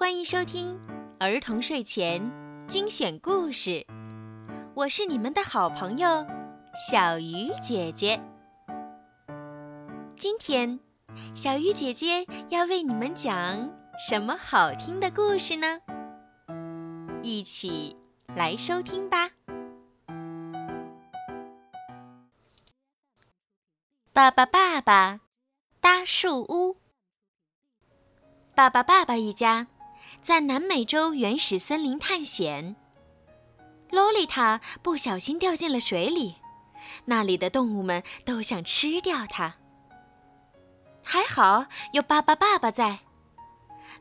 [0.00, 0.80] 欢迎收听
[1.18, 2.32] 儿童睡前
[2.66, 3.86] 精选故事，
[4.72, 6.26] 我是你们的好朋友
[6.74, 8.18] 小鱼姐姐。
[10.16, 10.80] 今天，
[11.34, 15.82] 小鱼姐姐要为你们讲什么好听的故事呢？
[17.22, 17.94] 一起
[18.34, 19.32] 来收听吧。
[24.14, 25.20] 爸爸，爸爸，
[25.78, 26.78] 搭树屋。
[28.54, 29.66] 爸爸，爸爸一家
[30.20, 32.76] 在南美洲原始森林探险。
[33.90, 36.36] 洛丽塔不小心掉进了水里，
[37.06, 39.56] 那里的动物们都想吃掉它。
[41.02, 43.00] 还好有爸爸，爸爸在，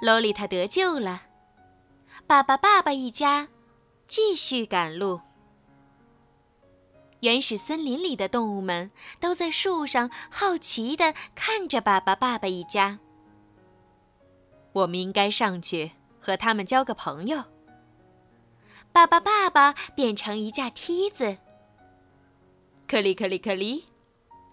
[0.00, 1.22] 洛丽塔得救了。
[2.26, 3.48] 爸爸，爸爸一家
[4.06, 5.20] 继续赶路。
[7.20, 12.98] 原始森林里的动物们都在树上好奇地看着爸爸、爸爸一家。
[14.72, 15.92] 我们应该上去
[16.28, 17.42] 和他们交个朋友。
[18.92, 21.38] 爸爸、爸爸变成一架梯子，
[22.86, 23.86] 克里克里克里，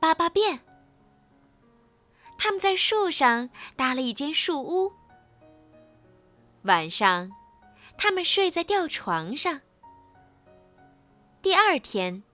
[0.00, 0.62] 爸爸变。
[2.36, 4.94] 他们在树上搭了一间树屋。
[6.62, 7.30] 晚上，
[7.96, 9.60] 他们睡在吊床上。
[11.40, 12.24] 第二天，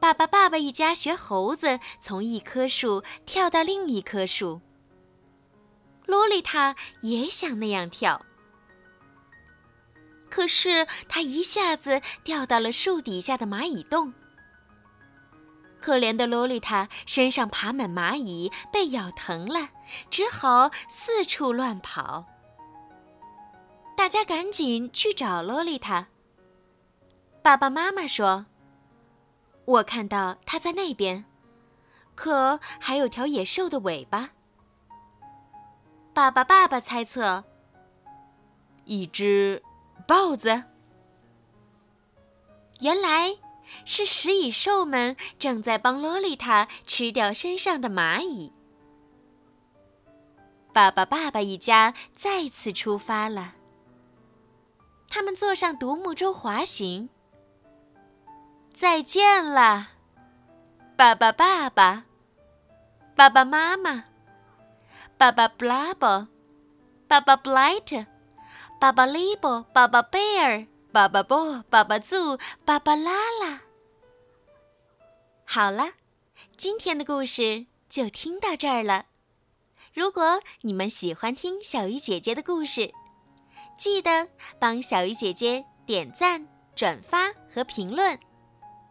[0.00, 4.62] 爸爸、爸爸一家学猴子从一棵树跳到另一棵树。
[6.06, 8.24] 洛丽塔也想那样跳，
[10.36, 14.12] 可是它一下子掉到了树底下的蚂蚁洞。
[15.80, 19.70] 可怜的洛丽塔身上爬满蚂蚁，被咬疼了，
[20.10, 22.26] 只好四处乱跑。
[23.96, 26.08] 大家赶紧去找洛丽塔。
[27.42, 28.44] 爸爸妈妈说
[29.64, 31.24] ：“我看到她在那边，
[32.14, 34.32] 可还有条野兽的尾巴。”
[36.12, 37.42] 爸爸，爸爸猜测，
[38.84, 39.62] 一只
[40.06, 40.64] 豹子。
[42.80, 43.36] 原来
[43.84, 48.52] 是食蚁兽们正在帮洛丽塔吃掉身上的蚂蚁。
[50.72, 53.54] 爸爸，爸爸一家再次出发了。
[55.08, 57.08] 他们坐上独木舟滑行。
[58.74, 59.92] 再见了，
[60.96, 62.04] 爸爸，爸爸，
[63.16, 64.04] 爸爸妈妈。
[65.16, 66.26] 爸爸 Blabber、
[67.08, 68.04] 爸爸 Blight
[68.78, 73.62] 爸爸 libel，爸爸 bear，爸爸 bo，爸爸 zoo，爸爸啦啦。
[75.46, 75.92] 好了，
[76.58, 79.06] 今天的故事就听到这儿了。
[79.94, 82.92] 如果你们喜欢听小鱼姐姐的故事，
[83.78, 84.28] 记得
[84.58, 88.18] 帮小鱼姐姐点赞、转发和评论，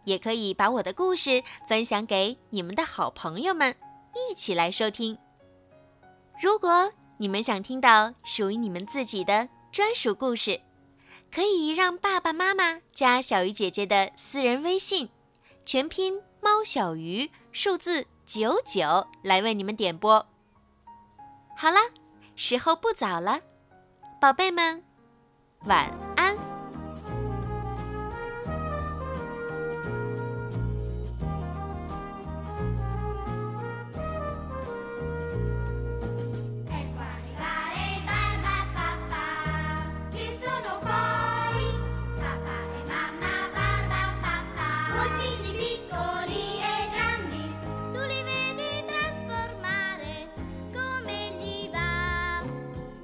[0.05, 3.75] 也可以把我的故事分享给你们的好朋友们，
[4.15, 5.15] 一起来收听。
[6.41, 10.61] 如果你们想听到属于你们自己的专属故事，
[11.29, 15.09] 可以让爸爸妈妈加小鱼姐姐的私人微信，
[15.65, 20.25] 全拼猫小鱼数字九九来为你们点播。
[21.57, 21.77] 好了，
[22.37, 23.41] 时候不早了，
[24.21, 24.81] 宝贝们，
[25.65, 25.91] 晚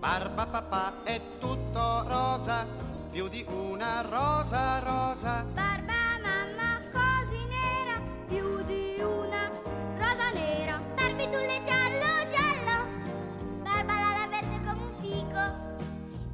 [0.02, 2.66] Barba papà è tutto rosa,
[3.12, 5.46] più di una rosa rosa.
[5.54, 9.48] Barba mamma così nera, più di una
[10.00, 10.82] rosa nera.
[10.96, 12.88] Barbitulle giallo giallo,
[13.62, 15.44] barba la verde come un fico.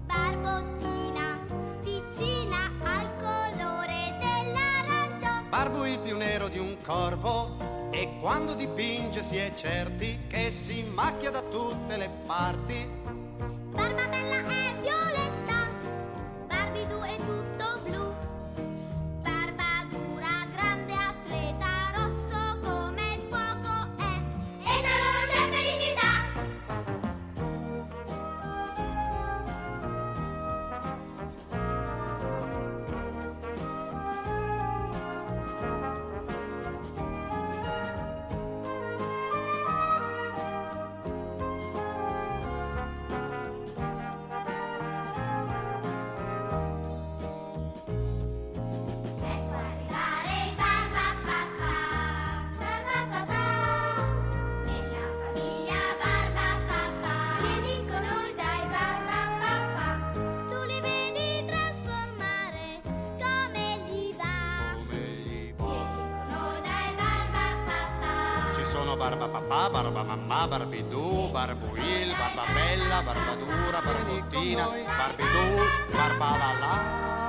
[0.05, 1.37] Barbottina
[1.83, 5.49] piccina al colore dell'arancio.
[5.49, 10.83] Barbo il più nero di un corvo e quando dipinge si è certi che si
[10.83, 13.25] macchia da tutte le parti
[68.97, 74.65] Barba, papà, barba, mamma, barbidù, barbuil, barbabella, barbadura, barbottina,
[74.97, 75.45] barbidù,
[75.93, 77.26] barbalalà.